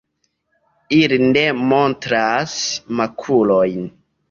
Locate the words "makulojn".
3.03-3.89